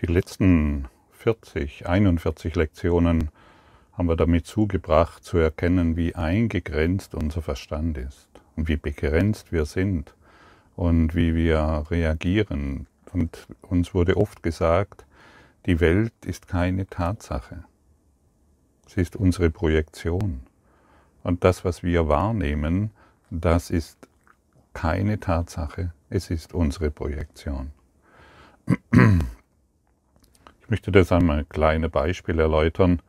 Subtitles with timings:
[0.00, 3.30] Die letzten 40, 41 Lektionen
[3.94, 9.64] haben wir damit zugebracht zu erkennen, wie eingegrenzt unser Verstand ist und wie begrenzt wir
[9.64, 10.14] sind
[10.76, 12.86] und wie wir reagieren.
[13.12, 15.04] Und uns wurde oft gesagt,
[15.66, 17.64] die Welt ist keine Tatsache.
[18.86, 20.42] Sie ist unsere Projektion.
[21.24, 22.92] Und das, was wir wahrnehmen,
[23.30, 23.98] das ist
[24.74, 27.72] keine Tatsache, es ist unsere Projektion.
[30.68, 33.00] Ich möchte das einmal kleine Beispiel erläutern.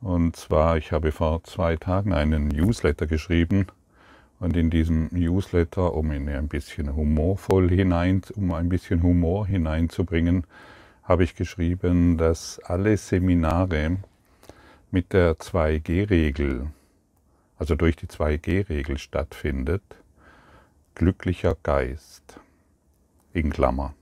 [0.00, 3.68] Und zwar, ich habe vor zwei Tagen einen Newsletter geschrieben
[4.40, 10.42] und in diesem Newsletter, um ihn ein bisschen humorvoll hinein, um ein bisschen Humor hineinzubringen,
[11.04, 13.98] habe ich geschrieben, dass alle Seminare
[14.90, 16.66] mit der 2G-Regel,
[17.60, 19.84] also durch die 2G-Regel stattfindet,
[20.96, 22.40] glücklicher Geist,
[23.32, 23.94] in Klammer.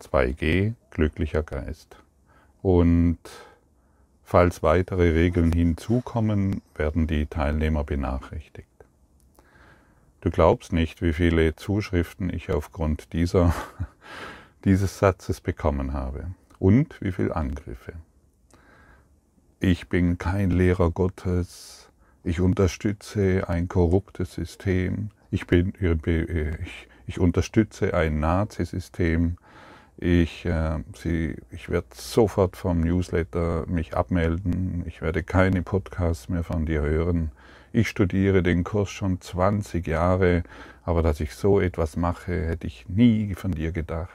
[0.00, 1.96] 2G, glücklicher Geist.
[2.62, 3.18] Und
[4.24, 8.68] falls weitere Regeln hinzukommen, werden die Teilnehmer benachrichtigt.
[10.20, 13.54] Du glaubst nicht, wie viele Zuschriften ich aufgrund dieser,
[14.64, 16.26] dieses Satzes bekommen habe
[16.58, 17.94] und wie viele Angriffe.
[19.60, 21.90] Ich bin kein Lehrer Gottes,
[22.22, 29.38] ich unterstütze ein korruptes System, ich, bin, ich, ich unterstütze ein Nazisystem,
[30.00, 30.78] ich, äh,
[31.50, 34.82] ich werde sofort vom Newsletter mich abmelden.
[34.86, 37.32] Ich werde keine Podcasts mehr von dir hören.
[37.72, 40.42] Ich studiere den Kurs schon 20 Jahre,
[40.84, 44.10] aber dass ich so etwas mache, hätte ich nie von dir gedacht.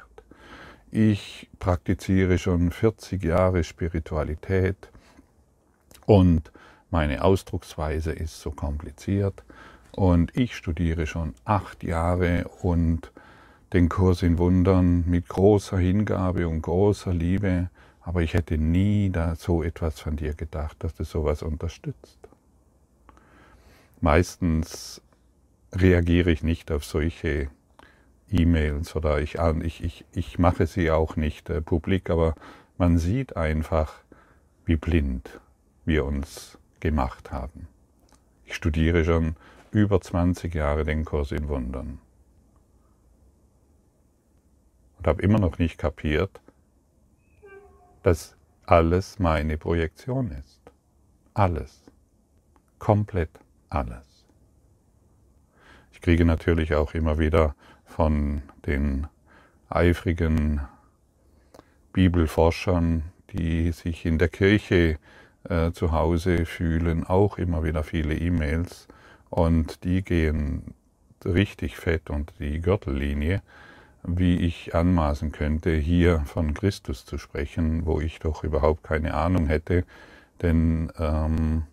[0.89, 4.89] Ich praktiziere schon 40 Jahre Spiritualität
[6.07, 6.51] und
[6.89, 9.43] meine Ausdrucksweise ist so kompliziert
[9.91, 13.11] und ich studiere schon acht Jahre und
[13.73, 17.69] den Kurs in Wundern mit großer Hingabe und großer Liebe,
[18.01, 22.19] aber ich hätte nie da so etwas von dir gedacht, dass du sowas unterstützt.
[24.01, 25.01] Meistens
[25.73, 27.49] reagiere ich nicht auf solche
[28.29, 32.35] E-Mails oder ich, ich, ich, ich mache sie auch nicht äh, publik, aber
[32.77, 33.93] man sieht einfach,
[34.65, 35.39] wie blind
[35.85, 37.67] wir uns gemacht haben.
[38.45, 39.35] Ich studiere schon
[39.71, 41.99] über 20 Jahre den Kurs in Wundern
[45.05, 46.41] und habe immer noch nicht kapiert,
[48.01, 48.35] dass
[48.65, 50.59] alles meine Projektion ist.
[51.35, 51.83] Alles.
[52.79, 53.29] Komplett
[53.69, 54.25] alles.
[55.91, 57.55] Ich kriege natürlich auch immer wieder
[57.85, 59.05] von den
[59.69, 60.61] eifrigen
[61.93, 64.97] Bibelforschern, die sich in der Kirche
[65.43, 68.87] äh, zu Hause fühlen, auch immer wieder viele E-Mails
[69.29, 70.73] und die gehen
[71.23, 73.43] richtig fett unter die Gürtellinie
[74.07, 79.47] wie ich anmaßen könnte, hier von Christus zu sprechen, wo ich doch überhaupt keine Ahnung
[79.47, 79.83] hätte,
[80.41, 81.63] denn ähm,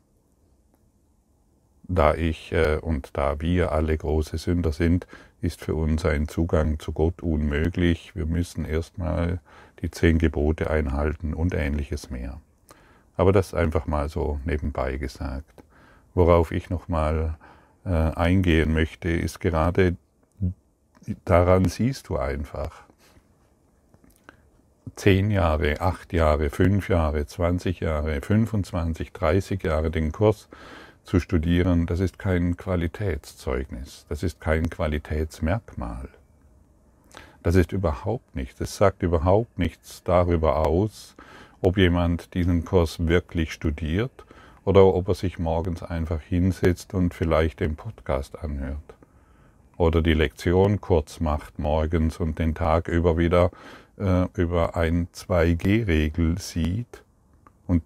[1.88, 5.06] da ich äh, und da wir alle große Sünder sind,
[5.40, 8.14] ist für uns ein Zugang zu Gott unmöglich.
[8.14, 9.40] Wir müssen erstmal
[9.82, 12.40] die zehn Gebote einhalten und ähnliches mehr.
[13.16, 15.62] Aber das einfach mal so nebenbei gesagt.
[16.14, 17.36] Worauf ich nochmal
[17.84, 19.96] äh, eingehen möchte, ist gerade
[21.24, 22.84] daran siehst du einfach,
[24.96, 30.48] zehn Jahre, acht Jahre, fünf Jahre, 20 Jahre, 25, 30 Jahre den Kurs
[31.04, 36.08] zu studieren, das ist kein Qualitätszeugnis, das ist kein Qualitätsmerkmal.
[37.42, 41.16] Das ist überhaupt nichts, es sagt überhaupt nichts darüber aus,
[41.60, 44.24] ob jemand diesen Kurs wirklich studiert
[44.64, 48.94] oder ob er sich morgens einfach hinsetzt und vielleicht den Podcast anhört
[49.76, 53.50] oder die Lektion kurz macht morgens und den Tag über wieder
[53.98, 57.02] äh, über ein 2G-Regel sieht
[57.66, 57.82] und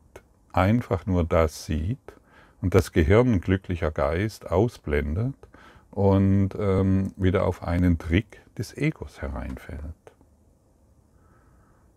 [0.52, 1.98] einfach nur das sieht
[2.60, 5.34] und das Gehirn glücklicher Geist ausblendet
[5.90, 9.80] und ähm, wieder auf einen Trick des Egos hereinfällt.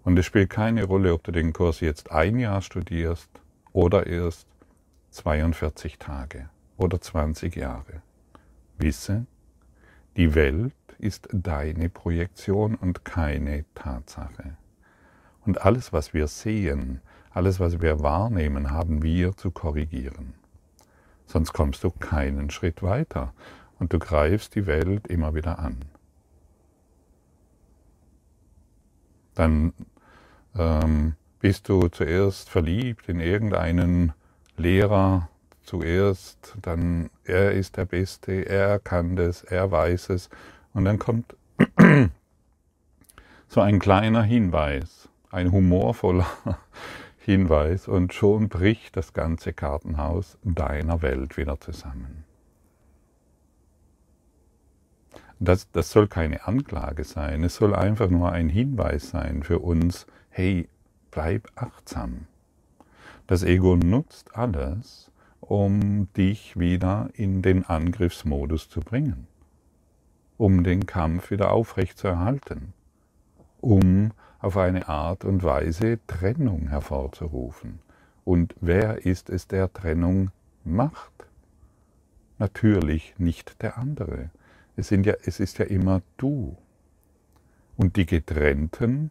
[0.04, 3.30] Und es spielt keine Rolle, ob du den Kurs jetzt ein Jahr studierst
[3.74, 4.48] oder erst
[5.12, 8.02] 42 Tage oder 20 Jahre.
[8.78, 9.26] Wisse,
[10.18, 14.58] die Welt ist deine Projektion und keine Tatsache.
[15.46, 17.02] Und alles, was wir sehen,
[17.32, 20.34] alles, was wir wahrnehmen, haben wir zu korrigieren.
[21.26, 23.34] Sonst kommst du keinen Schritt weiter
[23.80, 25.86] und du greifst die Welt immer wieder an.
[29.36, 29.74] Dann
[30.58, 34.14] ähm, bist du zuerst verliebt in irgendeinen
[34.58, 35.30] Lehrer,
[35.70, 40.30] zuerst, dann er ist der Beste, er kann das, er weiß es.
[40.74, 41.36] Und dann kommt
[43.48, 46.28] so ein kleiner Hinweis ein humorvoller
[47.18, 52.24] Hinweis und schon bricht das ganze Kartenhaus deiner Welt wieder zusammen.
[55.40, 60.06] Das, das soll keine Anklage sein, es soll einfach nur ein Hinweis sein für uns,
[60.30, 60.68] hey,
[61.12, 62.28] bleib achtsam.
[63.28, 65.09] Das Ego nutzt alles,
[65.50, 69.26] um dich wieder in den Angriffsmodus zu bringen,
[70.38, 72.74] um den Kampf wieder aufrecht zu erhalten,
[73.60, 77.80] um auf eine Art und Weise Trennung hervorzurufen.
[78.26, 80.30] Und wer ist es, der Trennung
[80.66, 81.26] macht?
[82.38, 84.30] Natürlich nicht der andere.
[84.76, 86.58] Es, ja, es ist ja immer du.
[87.76, 89.10] Und die Getrennten,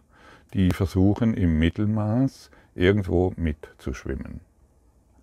[0.54, 4.47] die versuchen im Mittelmaß irgendwo mitzuschwimmen.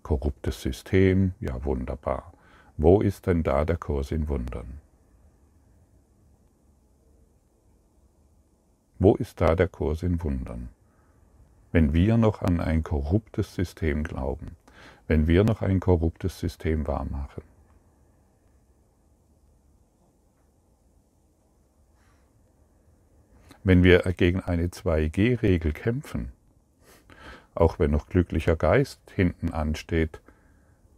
[0.05, 2.31] Korruptes System, ja wunderbar.
[2.77, 4.79] Wo ist denn da der Kurs in Wundern?
[8.99, 10.69] Wo ist da der Kurs in Wundern?
[11.71, 14.55] Wenn wir noch an ein korruptes System glauben,
[15.07, 17.41] wenn wir noch ein korruptes System wahrmachen,
[23.63, 26.34] Wenn wir gegen eine 2G-Regel kämpfen,
[27.55, 30.21] auch wenn noch glücklicher Geist hinten ansteht,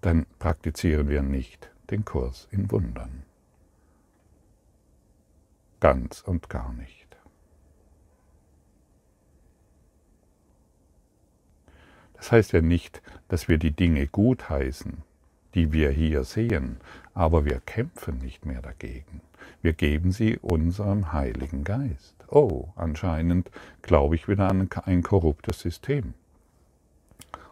[0.02, 3.24] dann praktizieren wir nicht den Kurs in Wundern.
[5.80, 7.08] Ganz und gar nicht.
[12.14, 15.04] Das heißt ja nicht, dass wir die Dinge gutheißen,
[15.54, 16.78] die wir hier sehen,
[17.14, 19.22] aber wir kämpfen nicht mehr dagegen.
[19.62, 22.16] Wir geben sie unserem Heiligen Geist.
[22.28, 23.50] Oh, anscheinend
[23.82, 26.16] glaube ich wieder an ein korruptes System.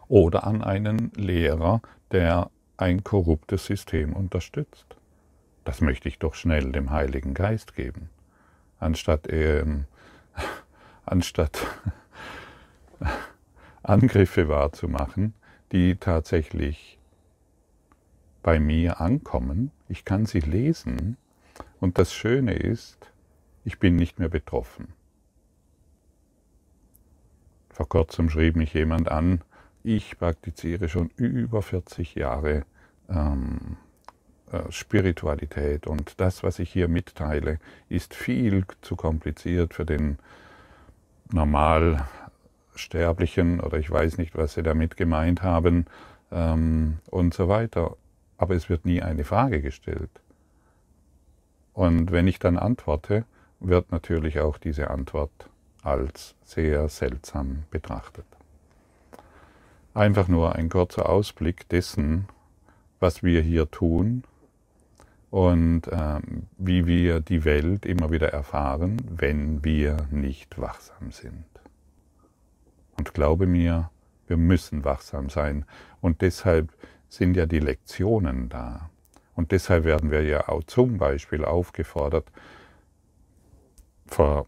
[0.08, 1.82] Oder an einen Lehrer,
[2.12, 4.96] der ein korruptes System unterstützt.
[5.64, 8.08] Das möchte ich doch schnell dem Heiligen Geist geben,
[8.78, 9.86] anstatt, ähm,
[11.06, 11.66] anstatt
[13.82, 15.34] Angriffe wahrzumachen,
[15.72, 16.98] die tatsächlich
[18.42, 19.72] bei mir ankommen.
[19.88, 21.16] Ich kann sie lesen
[21.80, 23.10] und das Schöne ist,
[23.64, 24.92] ich bin nicht mehr betroffen.
[27.70, 29.42] Vor kurzem schrieb mich jemand an,
[29.86, 32.64] ich praktiziere schon über 40 Jahre
[33.08, 33.76] ähm,
[34.50, 40.18] äh, Spiritualität und das, was ich hier mitteile, ist viel zu kompliziert für den
[41.32, 45.86] Normalsterblichen oder ich weiß nicht, was Sie damit gemeint haben
[46.32, 47.96] ähm, und so weiter.
[48.38, 50.10] Aber es wird nie eine Frage gestellt.
[51.72, 53.24] Und wenn ich dann antworte,
[53.60, 55.48] wird natürlich auch diese Antwort
[55.82, 58.26] als sehr seltsam betrachtet.
[59.96, 62.28] Einfach nur ein kurzer Ausblick dessen,
[63.00, 64.24] was wir hier tun
[65.30, 71.46] und ähm, wie wir die Welt immer wieder erfahren, wenn wir nicht wachsam sind.
[72.98, 73.90] Und glaube mir,
[74.26, 75.64] wir müssen wachsam sein.
[76.02, 76.74] Und deshalb
[77.08, 78.90] sind ja die Lektionen da.
[79.34, 82.30] Und deshalb werden wir ja auch zum Beispiel aufgefordert,
[84.06, 84.46] vor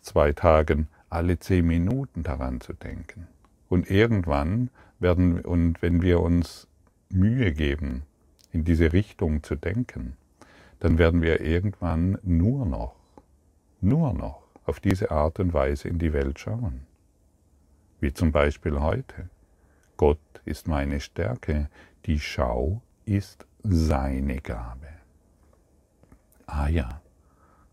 [0.00, 3.28] zwei Tagen alle zehn Minuten daran zu denken.
[3.68, 6.66] Und irgendwann werden, und wenn wir uns
[7.10, 8.02] Mühe geben,
[8.52, 10.16] in diese Richtung zu denken,
[10.80, 12.94] dann werden wir irgendwann nur noch,
[13.80, 16.86] nur noch auf diese Art und Weise in die Welt schauen.
[18.00, 19.28] Wie zum Beispiel heute.
[19.96, 21.68] Gott ist meine Stärke,
[22.06, 24.86] die Schau ist seine Gabe.
[26.46, 27.00] Ah ja,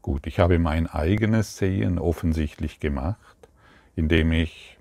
[0.05, 3.49] Gut, ich habe mein eigenes Sehen offensichtlich gemacht,
[3.95, 4.74] indem ich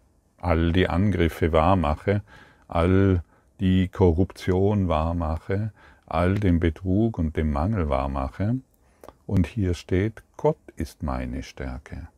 [0.44, 2.22] all die Angriffe wahrmache,
[2.68, 3.22] all
[3.60, 5.72] die Korruption wahrmache,
[6.06, 8.56] all den Betrug und den Mangel wahrmache.
[9.26, 12.08] Und hier steht, Gott ist meine Stärke.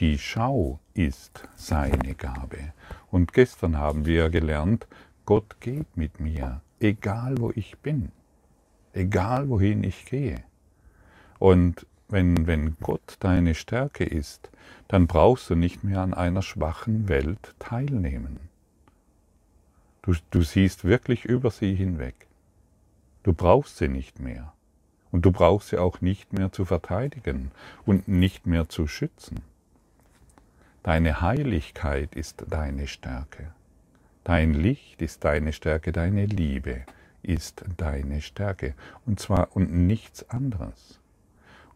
[0.00, 2.72] Die Schau ist seine Gabe.
[3.10, 4.86] Und gestern haben wir gelernt,
[5.26, 8.10] Gott geht mit mir, egal wo ich bin,
[8.94, 10.42] egal wohin ich gehe.
[11.38, 14.48] Und wenn, wenn Gott deine Stärke ist,
[14.86, 18.38] dann brauchst du nicht mehr an einer schwachen Welt teilnehmen.
[20.02, 22.14] Du, du siehst wirklich über sie hinweg.
[23.24, 24.52] Du brauchst sie nicht mehr.
[25.10, 27.50] Und du brauchst sie auch nicht mehr zu verteidigen
[27.84, 29.40] und nicht mehr zu schützen.
[30.84, 33.52] Deine Heiligkeit ist deine Stärke.
[34.22, 36.82] Dein Licht ist deine Stärke, deine Liebe
[37.22, 38.74] ist deine Stärke.
[39.04, 41.00] Und zwar und nichts anderes.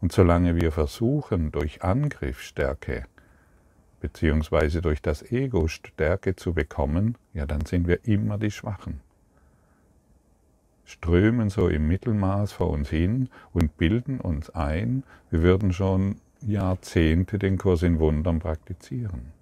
[0.01, 3.07] Und solange wir versuchen, durch Angriff Stärke
[4.01, 9.01] beziehungsweise durch das Ego Stärke zu bekommen, ja, dann sind wir immer die Schwachen.
[10.85, 17.39] Strömen so im Mittelmaß vor uns hin und bilden uns ein, wir würden schon Jahrzehnte
[17.39, 19.33] den Kurs in Wundern praktizieren.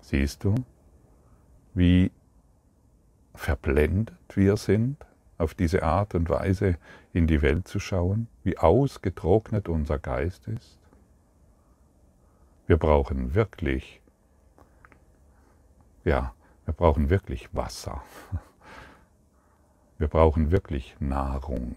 [0.00, 0.54] Siehst du,
[1.72, 2.10] wie
[3.34, 4.98] verblendet wir sind,
[5.38, 6.76] auf diese Art und Weise
[7.12, 10.78] in die Welt zu schauen, wie ausgetrocknet unser Geist ist?
[12.66, 14.00] Wir brauchen wirklich,
[16.04, 18.02] ja, wir brauchen wirklich Wasser.
[19.98, 21.76] Wir brauchen wirklich Nahrung.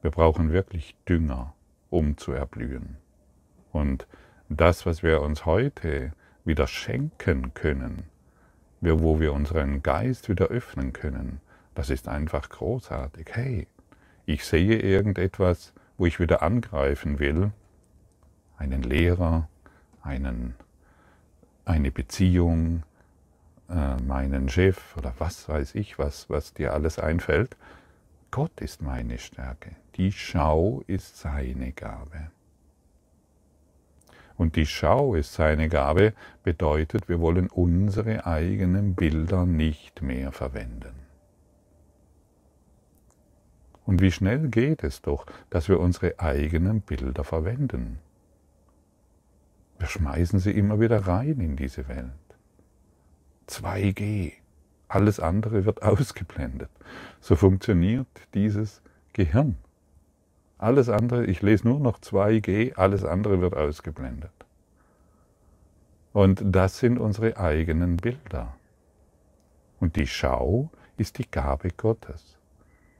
[0.00, 1.54] Wir brauchen wirklich Dünger,
[1.90, 2.96] um zu erblühen.
[3.72, 4.06] Und
[4.48, 6.12] das, was wir uns heute
[6.44, 8.04] wieder schenken können,
[8.80, 11.40] wo wir unseren Geist wieder öffnen können,
[11.76, 13.28] das ist einfach großartig.
[13.32, 13.68] Hey,
[14.24, 17.52] ich sehe irgendetwas, wo ich wieder angreifen will,
[18.56, 19.48] einen Lehrer,
[20.02, 20.54] einen,
[21.66, 22.82] eine Beziehung,
[23.68, 27.56] äh, meinen Chef oder was weiß ich, was, was dir alles einfällt.
[28.30, 29.76] Gott ist meine Stärke.
[29.96, 32.30] Die Schau ist seine Gabe.
[34.38, 41.05] Und die Schau ist seine Gabe, bedeutet, wir wollen unsere eigenen Bilder nicht mehr verwenden.
[43.86, 48.00] Und wie schnell geht es doch, dass wir unsere eigenen Bilder verwenden.
[49.78, 52.10] Wir schmeißen sie immer wieder rein in diese Welt.
[53.48, 54.32] 2G,
[54.88, 56.70] alles andere wird ausgeblendet.
[57.20, 59.56] So funktioniert dieses Gehirn.
[60.58, 64.32] Alles andere, ich lese nur noch 2G, alles andere wird ausgeblendet.
[66.12, 68.56] Und das sind unsere eigenen Bilder.
[69.78, 72.35] Und die Schau ist die Gabe Gottes.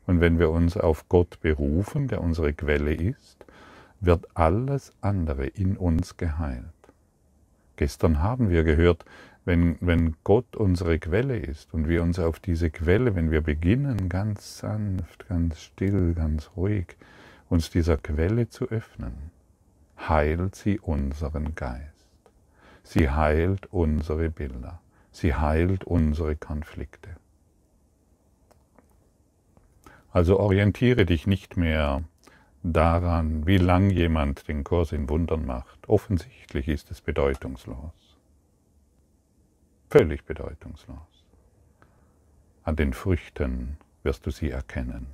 [0.07, 3.45] Und wenn wir uns auf Gott berufen, der unsere Quelle ist,
[4.01, 6.65] wird alles andere in uns geheilt.
[7.77, 9.05] Gestern haben wir gehört,
[9.45, 14.09] wenn, wenn Gott unsere Quelle ist und wir uns auf diese Quelle, wenn wir beginnen,
[14.09, 16.97] ganz sanft, ganz still, ganz ruhig,
[17.49, 19.31] uns dieser Quelle zu öffnen,
[19.99, 22.07] heilt sie unseren Geist.
[22.83, 24.81] Sie heilt unsere Bilder.
[25.11, 27.11] Sie heilt unsere Konflikte.
[30.17, 32.03] Also orientiere dich nicht mehr
[32.63, 35.91] daran, wie lang jemand den Kurs in Wundern macht.
[35.91, 38.17] Offensichtlich ist es bedeutungslos.
[39.91, 40.97] Völlig bedeutungslos.
[42.63, 45.09] An den Früchten wirst du sie erkennen.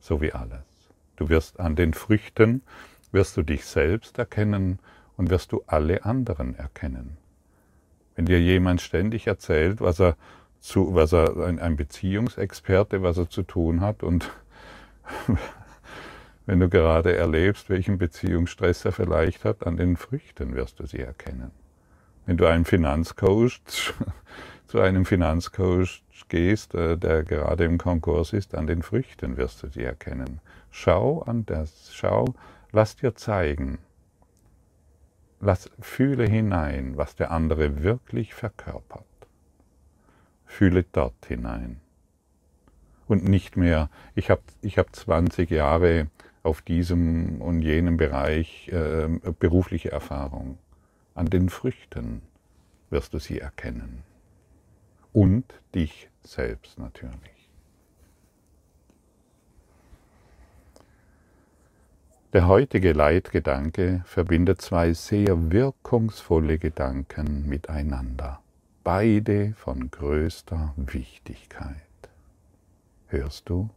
[0.00, 0.64] So wie alles.
[1.16, 2.62] Du wirst an den Früchten,
[3.12, 4.78] wirst du dich selbst erkennen
[5.18, 7.18] und wirst du alle anderen erkennen.
[8.14, 10.16] Wenn dir jemand ständig erzählt, was er
[10.64, 14.30] zu, was er, ein Beziehungsexperte, was er zu tun hat und
[16.46, 21.00] wenn du gerade erlebst, welchen Beziehungsstress er vielleicht hat, an den Früchten wirst du sie
[21.00, 21.50] erkennen.
[22.24, 23.60] Wenn du einem Finanzcoach,
[24.66, 29.68] zu einem Finanzcoach gehst, äh, der gerade im Konkurs ist, an den Früchten wirst du
[29.68, 30.40] sie erkennen.
[30.70, 32.34] Schau an das, schau,
[32.72, 33.80] lass dir zeigen,
[35.40, 39.04] lass, fühle hinein, was der andere wirklich verkörpert.
[40.46, 41.80] Fühle dort hinein.
[43.06, 46.08] Und nicht mehr, ich habe ich hab 20 Jahre
[46.42, 49.08] auf diesem und jenem Bereich äh,
[49.38, 50.58] berufliche Erfahrung.
[51.14, 52.22] An den Früchten
[52.90, 54.02] wirst du sie erkennen.
[55.12, 57.34] Und dich selbst natürlich.
[62.34, 68.42] Der heutige Leitgedanke verbindet zwei sehr wirkungsvolle Gedanken miteinander,
[68.84, 71.74] beide von größter Wichtigkeit.
[73.06, 73.70] Hörst du?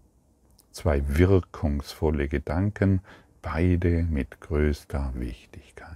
[0.72, 3.00] Zwei wirkungsvolle Gedanken,
[3.42, 5.96] beide mit größter Wichtigkeit.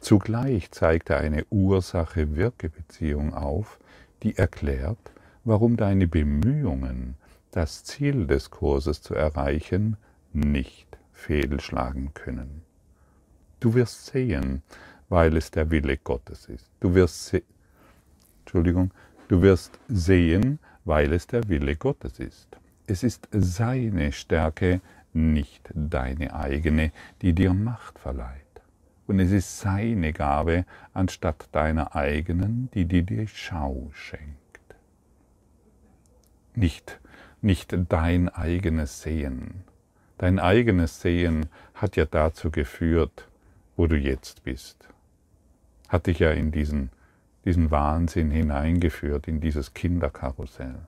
[0.00, 3.78] Zugleich zeigt er eine Ursache-Wirke-Beziehung auf,
[4.22, 5.12] die erklärt,
[5.44, 7.16] warum deine Bemühungen,
[7.50, 9.98] das Ziel des Kurses zu erreichen,
[10.32, 12.62] nicht fehlschlagen können.
[13.60, 14.62] Du wirst sehen,
[15.10, 16.70] weil es der Wille Gottes ist.
[16.80, 17.34] Du wirst,
[18.50, 18.90] Entschuldigung,
[19.28, 22.48] du wirst sehen, weil es der Wille Gottes ist.
[22.88, 24.80] Es ist seine Stärke,
[25.12, 26.90] nicht deine eigene,
[27.22, 28.50] die dir Macht verleiht
[29.10, 30.64] und es ist seine Gabe
[30.94, 34.36] anstatt deiner eigenen, die dir die Schau schenkt.
[36.54, 37.00] Nicht,
[37.40, 39.64] nicht dein eigenes Sehen.
[40.18, 43.28] Dein eigenes Sehen hat ja dazu geführt,
[43.76, 44.88] wo du jetzt bist.
[45.88, 46.90] Hat dich ja in diesen,
[47.44, 50.86] diesen Wahnsinn hineingeführt, in dieses Kinderkarussell.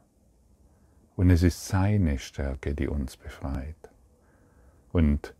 [1.16, 3.90] Und es ist seine Stärke, die uns befreit.
[4.92, 5.34] Und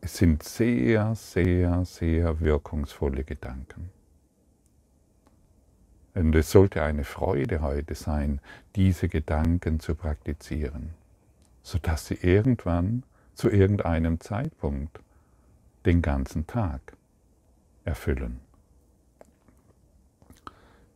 [0.00, 3.90] es sind sehr, sehr, sehr wirkungsvolle Gedanken.
[6.14, 8.40] Und es sollte eine Freude heute sein,
[8.76, 10.90] diese Gedanken zu praktizieren,
[11.62, 15.00] sodass sie irgendwann zu irgendeinem Zeitpunkt
[15.86, 16.96] den ganzen Tag
[17.84, 18.40] erfüllen.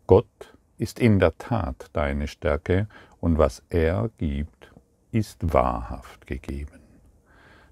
[0.06, 2.86] Gott ist in der Tat deine Stärke
[3.20, 4.72] und was er gibt,
[5.10, 6.80] ist wahrhaft gegeben.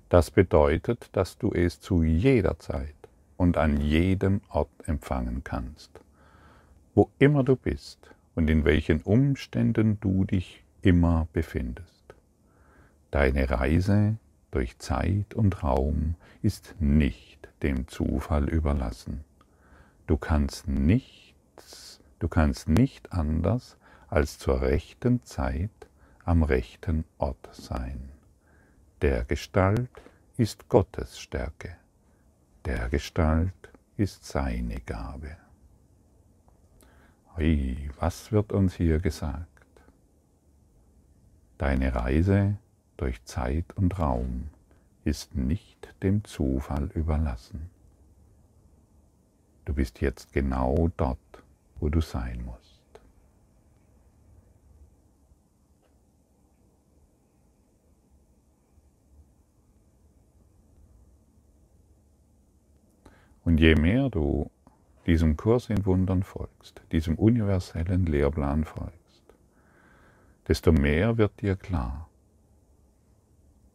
[0.08, 2.94] Das bedeutet, dass du es zu jeder Zeit
[3.36, 5.90] und an jedem Ort empfangen kannst.
[6.94, 12.14] Wo immer du bist und in welchen Umständen du dich immer befindest.
[13.10, 14.16] Deine Reise
[14.50, 19.24] durch Zeit und Raum ist nicht dem Zufall überlassen.
[20.06, 21.83] Du kannst nichts,
[22.18, 23.76] du kannst nicht anders
[24.08, 25.70] als zur rechten Zeit
[26.24, 28.08] am rechten Ort sein.
[29.02, 29.90] Der Gestalt
[30.36, 31.76] ist Gottes Stärke,
[32.64, 33.52] der Gestalt
[33.96, 35.36] ist seine Gabe.
[37.36, 39.48] Ui, was wird uns hier gesagt?
[41.58, 42.56] Deine Reise
[42.96, 44.48] durch Zeit und Raum
[45.04, 47.70] ist nicht dem Zufall überlassen.
[49.64, 51.18] Du bist jetzt genau dort,
[51.80, 52.74] wo du sein musst.
[63.44, 64.50] Und je mehr du
[65.06, 69.22] diesem Kurs in Wundern folgst, diesem universellen Lehrplan folgst,
[70.48, 72.08] desto mehr wird dir klar,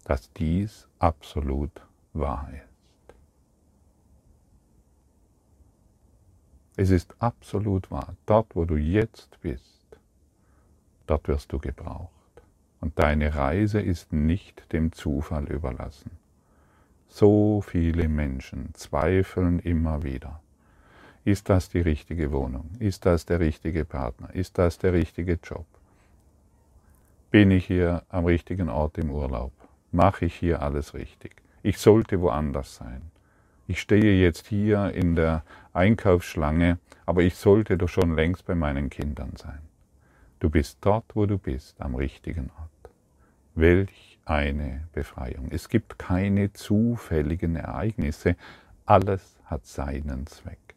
[0.06, 2.69] dass dies absolut wahr ist.
[6.82, 8.16] Es ist absolut wahr.
[8.26, 10.00] Dort, wo du jetzt bist,
[11.08, 12.10] dort wirst du gebraucht.
[12.80, 16.12] Und deine Reise ist nicht dem Zufall überlassen.
[17.10, 20.40] So viele Menschen zweifeln immer wieder.
[21.26, 22.70] Ist das die richtige Wohnung?
[22.80, 24.34] Ist das der richtige Partner?
[24.34, 25.66] Ist das der richtige Job?
[27.30, 29.52] Bin ich hier am richtigen Ort im Urlaub?
[29.92, 31.42] Mache ich hier alles richtig?
[31.62, 33.02] Ich sollte woanders sein.
[33.70, 38.90] Ich stehe jetzt hier in der Einkaufsschlange, aber ich sollte doch schon längst bei meinen
[38.90, 39.60] Kindern sein.
[40.40, 42.92] Du bist dort, wo du bist, am richtigen Ort.
[43.54, 45.50] Welch eine Befreiung.
[45.52, 48.36] Es gibt keine zufälligen Ereignisse.
[48.88, 50.74] Alles hat seinen Zweck.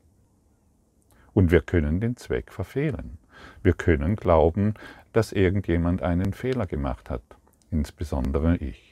[1.32, 3.16] Und wir können den Zweck verfehlen.
[3.62, 4.74] Wir können glauben,
[5.14, 7.22] dass irgendjemand einen Fehler gemacht hat,
[7.70, 8.91] insbesondere ich.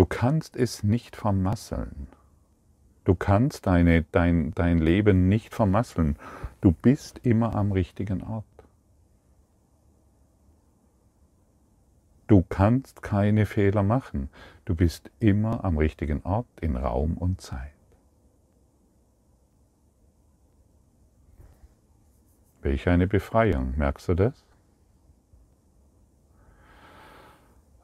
[0.00, 2.06] Du kannst es nicht vermasseln.
[3.04, 6.16] Du kannst deine, dein, dein Leben nicht vermasseln.
[6.62, 8.46] Du bist immer am richtigen Ort.
[12.28, 14.30] Du kannst keine Fehler machen.
[14.64, 17.74] Du bist immer am richtigen Ort in Raum und Zeit.
[22.62, 24.49] Welch eine Befreiung, merkst du das?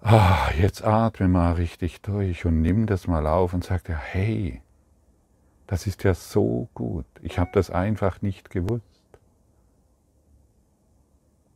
[0.09, 4.62] Ah, jetzt atme mal richtig durch und nimm das mal auf und sag dir, hey,
[5.66, 7.07] das ist ja so gut.
[7.23, 8.85] Ich habe das einfach nicht gewusst.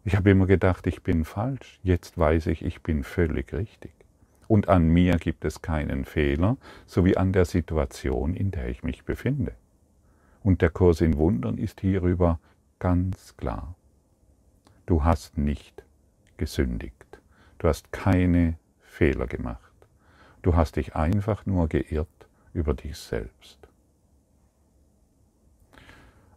[0.05, 1.79] Ich habe immer gedacht, ich bin falsch.
[1.85, 3.93] Jetzt weiß ich, ich bin völlig richtig.
[4.49, 9.05] Und an mir gibt es keinen Fehler, sowie an der Situation, in der ich mich
[9.05, 9.53] befinde.
[10.43, 12.41] Und der Kurs in Wundern ist hierüber
[12.81, 13.77] ganz klar.
[14.87, 15.85] Du hast nicht
[16.37, 17.10] gesündigt.
[17.61, 19.61] Du hast keine Fehler gemacht.
[20.41, 22.09] Du hast dich einfach nur geirrt
[22.55, 23.59] über dich selbst.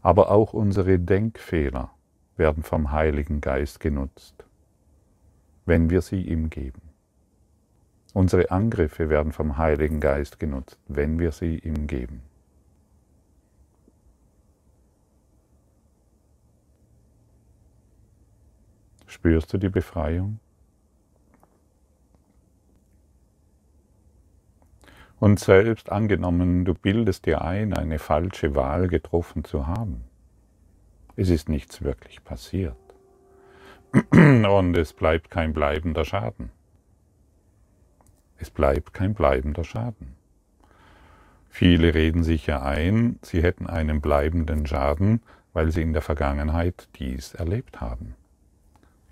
[0.01, 1.91] Aber auch unsere Denkfehler
[2.36, 4.43] werden vom Heiligen Geist genutzt,
[5.65, 6.81] wenn wir sie ihm geben.
[8.13, 12.21] Unsere Angriffe werden vom Heiligen Geist genutzt, wenn wir sie ihm geben.
[19.07, 20.39] Spürst du die Befreiung?
[25.23, 30.03] Und selbst angenommen, du bildest dir ein, eine falsche Wahl getroffen zu haben.
[31.15, 32.75] Es ist nichts wirklich passiert.
[34.12, 36.51] Und es bleibt kein bleibender Schaden.
[38.36, 40.17] Es bleibt kein bleibender Schaden.
[41.47, 45.21] Viele reden sich ja ein, sie hätten einen bleibenden Schaden,
[45.53, 48.15] weil sie in der Vergangenheit dies erlebt haben.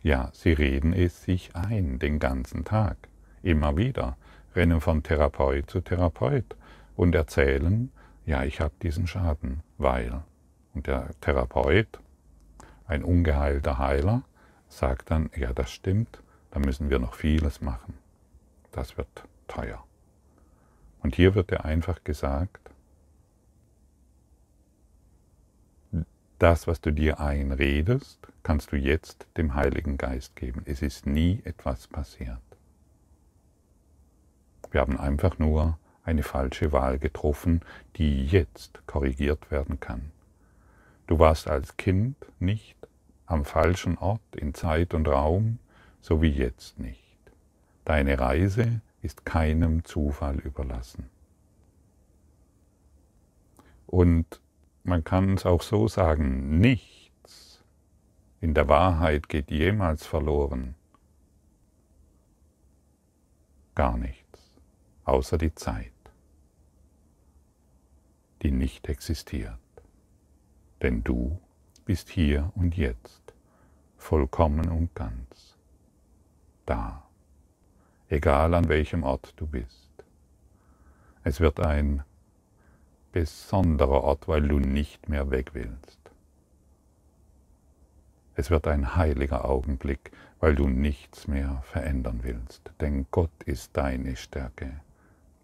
[0.03, 2.97] Ja, sie reden es sich ein den ganzen Tag,
[3.43, 4.17] immer wieder,
[4.55, 6.55] rennen von Therapeut zu Therapeut
[6.95, 7.91] und erzählen,
[8.25, 10.23] ja, ich habe diesen Schaden, weil.
[10.73, 11.99] Und der Therapeut,
[12.85, 14.23] ein ungeheilter Heiler,
[14.67, 17.95] sagt dann, ja, das stimmt, da müssen wir noch vieles machen.
[18.71, 19.83] Das wird teuer.
[21.01, 22.71] Und hier wird dir einfach gesagt,
[26.39, 30.63] das, was du dir einredest, kannst du jetzt dem Heiligen Geist geben.
[30.65, 32.39] Es ist nie etwas passiert.
[34.71, 37.61] Wir haben einfach nur eine falsche Wahl getroffen,
[37.97, 40.11] die jetzt korrigiert werden kann.
[41.07, 42.77] Du warst als Kind nicht
[43.25, 45.59] am falschen Ort in Zeit und Raum,
[46.01, 46.99] so wie jetzt nicht.
[47.85, 51.09] Deine Reise ist keinem Zufall überlassen.
[53.87, 54.41] Und
[54.83, 57.63] man kann es auch so sagen, nichts
[58.39, 60.75] in der Wahrheit geht jemals verloren.
[63.75, 64.20] Gar nichts,
[65.11, 65.91] außer die Zeit,
[68.41, 69.59] die nicht existiert.
[70.81, 71.37] Denn du
[71.83, 73.33] bist hier und jetzt,
[73.97, 75.57] vollkommen und ganz,
[76.65, 77.03] da,
[78.07, 79.89] egal an welchem Ort du bist.
[81.23, 82.03] Es wird ein
[83.11, 85.99] besonderer Ort, weil du nicht mehr weg willst.
[88.35, 92.71] Es wird ein heiliger Augenblick, weil du nichts mehr verändern willst.
[92.79, 94.79] Denn Gott ist deine Stärke.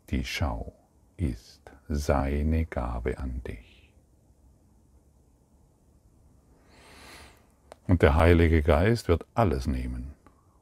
[0.09, 0.73] Die Schau
[1.17, 3.91] ist seine Gabe an dich.
[7.87, 10.13] Und der Heilige Geist wird alles nehmen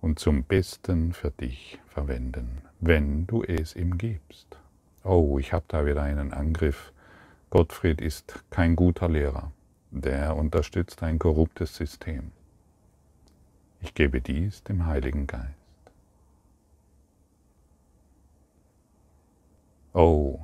[0.01, 4.57] und zum Besten für dich verwenden, wenn du es ihm gibst.
[5.03, 6.91] Oh, ich habe da wieder einen Angriff
[7.51, 9.51] Gottfried ist kein guter Lehrer,
[9.91, 12.31] der unterstützt ein korruptes System.
[13.81, 15.64] Ich gebe dies dem Heiligen Geist.
[19.97, 20.41] Oh,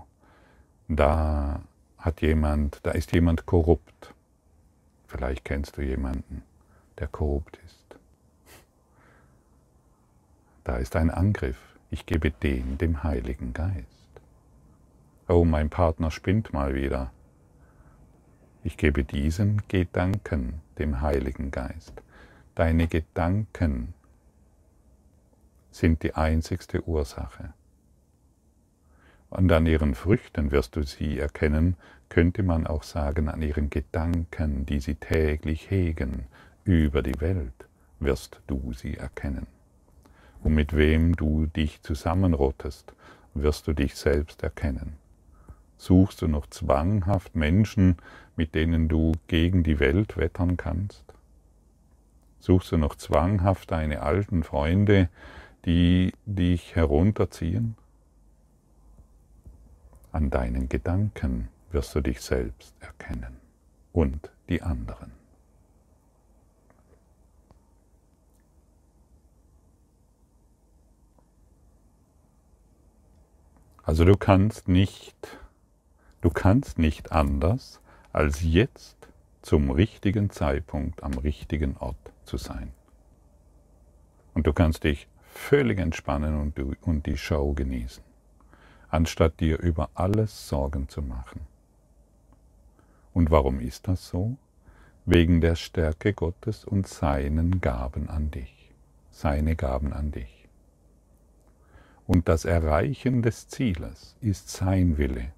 [0.88, 1.62] da
[1.98, 4.14] hat jemand, da ist jemand korrupt.
[5.08, 6.44] Vielleicht kennst du jemanden,
[7.00, 7.98] der korrupt ist.
[10.64, 11.58] Da ist ein Angriff.
[11.90, 13.86] Ich gebe den dem Heiligen Geist.
[15.28, 17.12] Oh, mein Partner spinnt mal wieder.
[18.64, 22.02] Ich gebe diesen Gedanken dem Heiligen Geist.
[22.56, 23.94] Deine Gedanken
[25.72, 27.54] sind die einzigste Ursache.
[29.32, 31.78] Und an ihren Früchten wirst du sie erkennen,
[32.10, 36.26] könnte man auch sagen, an ihren Gedanken, die sie täglich hegen
[36.66, 37.54] über die Welt,
[38.02, 39.48] wirst du sie erkennen.
[40.44, 42.94] Und mit wem du dich zusammenrottest,
[43.34, 44.98] wirst du dich selbst erkennen.
[45.78, 47.96] Suchst du noch zwanghaft Menschen,
[48.36, 51.06] mit denen du gegen die Welt wettern kannst?
[52.40, 55.08] Suchst du noch zwanghaft deine alten Freunde,
[55.66, 57.78] die dich herunterziehen?
[60.12, 63.38] An deinen Gedanken wirst du dich selbst erkennen
[63.94, 65.12] und die anderen.
[73.84, 75.40] Also du kannst nicht
[76.22, 77.82] Du kannst nicht anders,
[78.14, 78.96] als jetzt
[79.42, 82.74] zum richtigen Zeitpunkt am richtigen Ort zu sein.
[84.36, 88.04] Und du kannst dich völlig entspannen und, und die Show genießen,
[88.92, 91.42] anstatt dir über alles Sorgen zu machen.
[93.14, 94.38] Und warum ist das so?
[95.06, 98.72] Wegen der Stärke Gottes und seinen Gaben an dich,
[99.10, 100.48] seine Gaben an dich.
[102.06, 105.32] Und das Erreichen des Zieles ist sein Wille,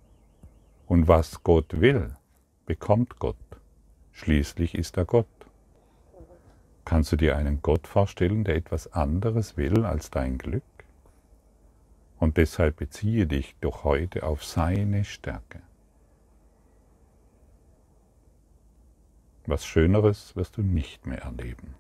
[0.88, 2.16] und was Gott will,
[2.66, 3.38] bekommt Gott.
[4.12, 5.28] Schließlich ist er Gott.
[6.86, 10.64] Kannst du dir einen Gott vorstellen, der etwas anderes will als dein Glück?
[12.24, 15.62] Und deshalb beziehe dich doch heute auf seine Stärke.
[19.46, 21.76] Was Schöneres wirst du nicht mehr erleben.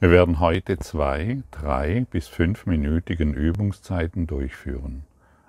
[0.00, 5.04] Wir werden heute zwei, drei bis fünfminütigen Übungszeiten durchführen.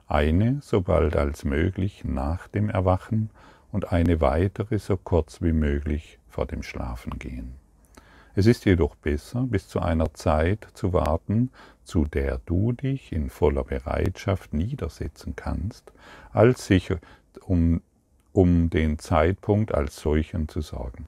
[0.05, 3.31] Eine so bald als möglich nach dem Erwachen
[3.71, 7.62] und eine weitere so kurz wie möglich vor dem Schlafengehen.
[8.35, 11.51] Es ist jedoch besser, bis zu einer Zeit zu warten,
[11.83, 15.91] zu der du dich in voller Bereitschaft niedersetzen kannst,
[16.31, 16.89] als sich
[17.41, 17.81] um,
[18.31, 21.05] um den Zeitpunkt als solchen zu sorgen.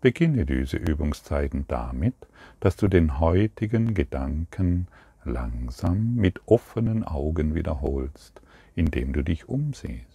[0.00, 2.14] Beginne diese Übungszeiten damit,
[2.60, 4.86] dass du den heutigen Gedanken
[5.24, 8.40] langsam mit offenen Augen wiederholst,
[8.76, 10.13] indem du dich umsiehst.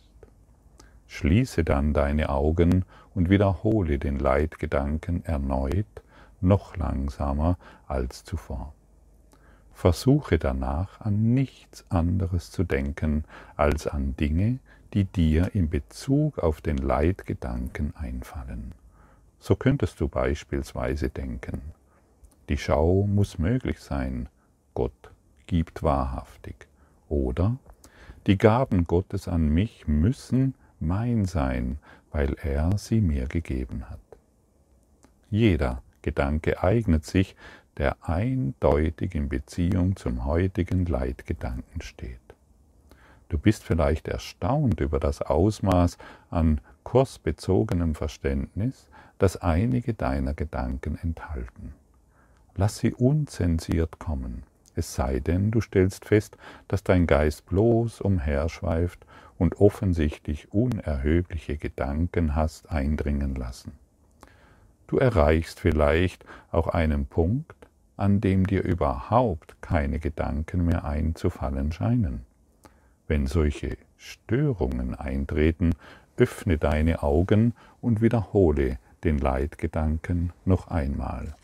[1.09, 6.03] Schließe dann deine Augen und wiederhole den Leitgedanken erneut,
[6.39, 8.73] noch langsamer als zuvor.
[9.73, 13.23] Versuche danach an nichts anderes zu denken
[13.55, 14.59] als an Dinge,
[14.93, 18.75] die dir in Bezug auf den Leitgedanken einfallen.
[19.39, 21.61] So könntest du beispielsweise denken,
[22.49, 24.29] die Schau muss möglich sein,
[24.75, 25.11] Gott
[25.47, 26.67] gibt wahrhaftig.
[27.07, 27.57] Oder
[28.27, 31.79] die Gaben Gottes an mich müssen mein sein,
[32.11, 33.99] weil er sie mir gegeben hat.
[35.29, 37.35] Jeder Gedanke eignet sich,
[37.77, 42.19] der eindeutig in Beziehung zum heutigen Leitgedanken steht.
[43.29, 45.97] Du bist vielleicht erstaunt über das Ausmaß
[46.29, 48.87] an kursbezogenem Verständnis,
[49.19, 51.73] das einige deiner Gedanken enthalten.
[52.55, 54.43] Lass sie unzensiert kommen,
[54.75, 56.37] es sei denn, du stellst fest,
[56.67, 59.05] dass dein Geist bloß umherschweift
[59.39, 63.71] und offensichtlich unerhebliche Gedanken hast eindringen lassen.
[64.85, 67.55] Du erreichst vielleicht auch einen Punkt,
[67.95, 72.25] an dem dir überhaupt keine Gedanken mehr einzufallen scheinen.
[73.07, 75.73] Wenn solche Störungen eintreten,
[76.17, 81.35] öffne deine Augen und wiederhole den Leitgedanken noch einmal.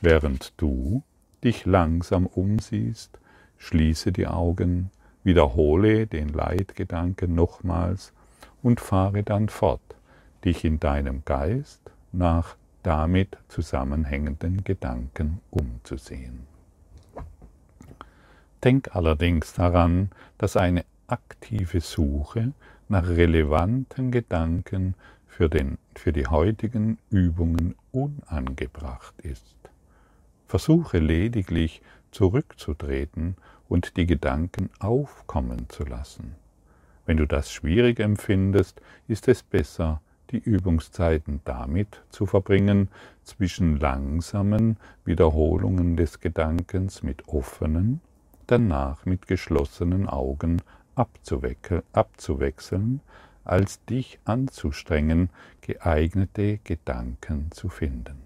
[0.00, 1.02] Während du
[1.42, 3.18] dich langsam umsiehst,
[3.58, 4.90] schließe die Augen,
[5.26, 8.12] wiederhole den Leitgedanken nochmals
[8.62, 9.96] und fahre dann fort,
[10.44, 16.46] dich in deinem Geist nach damit zusammenhängenden Gedanken umzusehen.
[18.62, 22.52] Denk allerdings daran, dass eine aktive Suche
[22.88, 24.94] nach relevanten Gedanken
[25.26, 29.56] für, den, für die heutigen Übungen unangebracht ist.
[30.46, 33.36] Versuche lediglich zurückzutreten
[33.68, 36.34] und die Gedanken aufkommen zu lassen.
[37.04, 40.00] Wenn du das schwierig empfindest, ist es besser,
[40.30, 42.88] die Übungszeiten damit zu verbringen,
[43.22, 48.00] zwischen langsamen Wiederholungen des Gedankens mit offenen,
[48.46, 50.62] danach mit geschlossenen Augen
[50.94, 53.00] abzuwechseln,
[53.44, 58.22] als dich anzustrengen, geeignete Gedanken zu finden.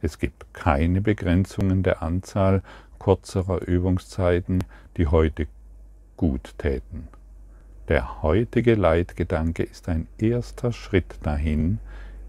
[0.00, 2.62] Es gibt keine Begrenzungen der Anzahl
[2.98, 4.64] kurzerer Übungszeiten,
[4.96, 5.46] die heute
[6.16, 7.08] gut täten.
[7.88, 11.78] Der heutige Leitgedanke ist ein erster Schritt dahin,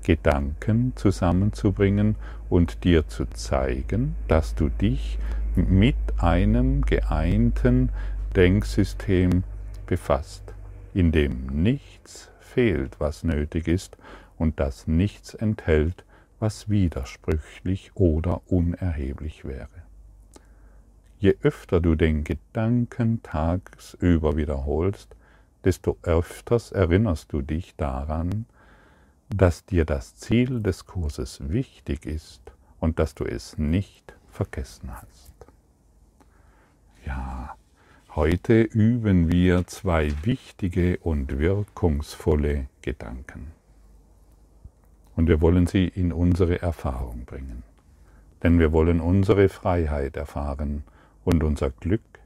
[0.04, 2.16] Gedanken zusammenzubringen
[2.50, 5.20] und dir zu zeigen, dass du dich
[5.56, 7.90] mit einem geeinten
[8.36, 9.44] Denksystem
[9.86, 10.54] befasst,
[10.94, 13.98] in dem nichts fehlt, was nötig ist
[14.38, 16.06] und das nichts enthält,
[16.40, 19.79] was widersprüchlich oder unerheblich wäre.
[21.20, 25.16] Je öfter du den Gedanken tagsüber wiederholst,
[25.66, 28.46] desto öfters erinnerst du dich daran,
[29.28, 32.42] dass dir das Ziel des Kurses wichtig ist
[32.80, 35.34] und dass du es nicht vergessen hast.
[37.06, 37.56] Ja,
[38.16, 43.52] heute üben wir zwei wichtige und wirkungsvolle Gedanken.
[45.18, 47.64] Und wir wollen sie in unsere Erfahrung bringen.
[48.42, 50.86] Denn wir wollen unsere Freiheit erfahren
[51.26, 52.20] und unser Glück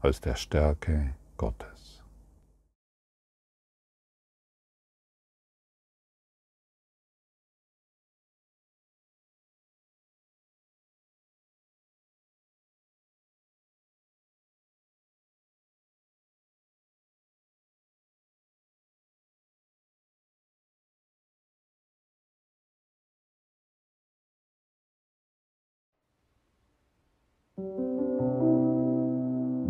[0.00, 1.80] aus der Stärke Gottes.